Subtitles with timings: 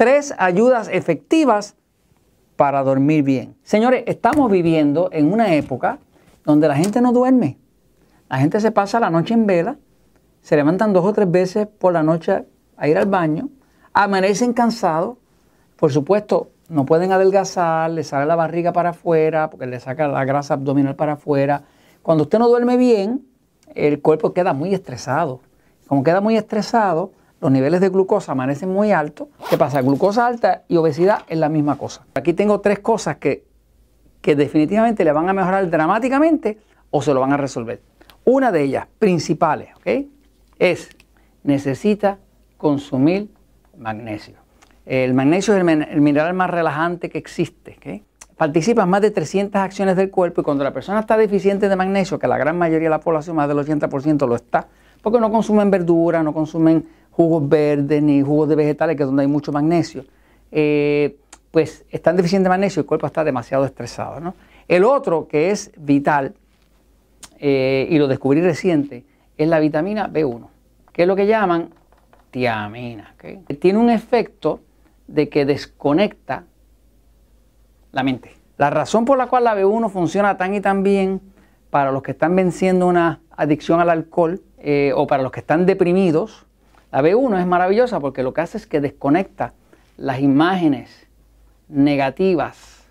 [0.00, 1.76] Tres ayudas efectivas
[2.56, 3.56] para dormir bien.
[3.62, 5.98] Señores, estamos viviendo en una época
[6.42, 7.58] donde la gente no duerme.
[8.30, 9.76] La gente se pasa la noche en vela,
[10.40, 12.46] se levantan dos o tres veces por la noche
[12.78, 13.50] a ir al baño,
[13.92, 15.18] amanecen cansados,
[15.76, 20.24] por supuesto, no pueden adelgazar, les sale la barriga para afuera, porque le saca la
[20.24, 21.64] grasa abdominal para afuera.
[22.00, 23.26] Cuando usted no duerme bien,
[23.74, 25.42] el cuerpo queda muy estresado.
[25.86, 29.28] Como queda muy estresado, los niveles de glucosa amanecen muy altos.
[29.48, 29.80] ¿Qué pasa?
[29.80, 32.04] Glucosa alta y obesidad es la misma cosa.
[32.14, 33.44] Aquí tengo tres cosas que,
[34.20, 36.58] que definitivamente le van a mejorar dramáticamente
[36.90, 37.80] o se lo van a resolver.
[38.24, 40.06] Una de ellas, principales, ¿ok?
[40.58, 40.90] Es
[41.42, 42.18] necesita
[42.56, 43.30] consumir
[43.76, 44.36] magnesio.
[44.84, 47.76] El magnesio es el, mineral más relajante que existe.
[47.78, 48.04] ¿okay?
[48.36, 51.76] Participa en más de 300 acciones del cuerpo y cuando la persona está deficiente de
[51.76, 54.68] magnesio, que la gran mayoría de la población, más del 80% lo está,
[55.02, 59.22] porque no consumen verduras, no consumen jugos verdes ni jugos de vegetales, que es donde
[59.22, 60.04] hay mucho magnesio,
[60.52, 61.16] eh,
[61.50, 64.20] pues están deficientes de magnesio y el cuerpo está demasiado estresado.
[64.20, 64.34] ¿no?
[64.68, 66.34] El otro que es vital,
[67.38, 69.04] eh, y lo descubrí reciente,
[69.36, 70.48] es la vitamina B1,
[70.92, 71.70] que es lo que llaman
[72.30, 73.14] tiamina.
[73.58, 74.60] Tiene un efecto
[75.06, 76.44] de que desconecta
[77.92, 78.36] la mente.
[78.56, 81.20] La razón por la cual la B1 funciona tan y tan bien
[81.70, 85.66] para los que están venciendo una adicción al alcohol eh, o para los que están
[85.66, 86.46] deprimidos,
[86.92, 89.54] la B1 es maravillosa porque lo que hace es que desconecta
[89.96, 91.08] las imágenes
[91.68, 92.88] negativas,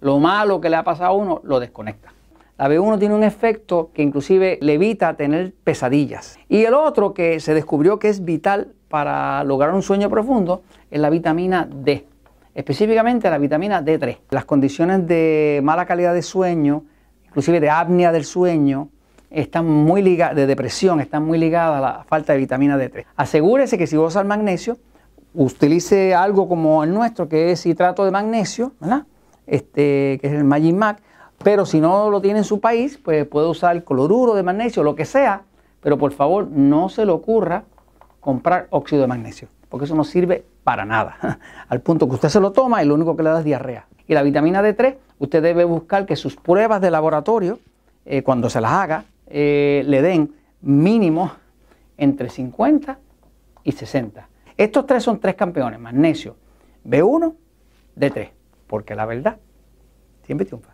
[0.00, 2.12] lo malo que le ha pasado a uno, lo desconecta.
[2.58, 6.38] La B1 tiene un efecto que inclusive le evita tener pesadillas.
[6.48, 11.00] Y el otro que se descubrió que es vital para lograr un sueño profundo es
[11.00, 12.06] la vitamina D,
[12.54, 14.18] específicamente la vitamina D3.
[14.30, 16.84] Las condiciones de mala calidad de sueño,
[17.24, 18.90] inclusive de apnea del sueño,
[19.32, 23.04] están muy ligadas, de depresión, están muy ligadas a la falta de vitamina D3.
[23.16, 24.78] Asegúrese que si usa el magnesio,
[25.34, 29.04] utilice algo como el nuestro, que es citrato de magnesio, ¿verdad?
[29.46, 31.02] Este, que es el Magic Mac,
[31.42, 34.94] pero si no lo tiene en su país, pues puede usar cloruro de magnesio, lo
[34.94, 35.42] que sea,
[35.80, 37.64] pero por favor no se le ocurra
[38.20, 41.38] comprar óxido de magnesio, porque eso no sirve para nada,
[41.68, 43.86] al punto que usted se lo toma y lo único que le da es diarrea.
[44.06, 47.58] Y la vitamina D3, usted debe buscar que sus pruebas de laboratorio,
[48.04, 49.04] eh, cuando se las haga,
[49.34, 51.32] eh, le den mínimo
[51.96, 52.98] entre 50
[53.64, 54.28] y 60.
[54.56, 56.36] Estos tres son tres campeones, magnesio,
[56.84, 57.34] B1,
[57.96, 58.30] D3,
[58.66, 59.38] porque la verdad
[60.24, 60.71] siempre triunfa.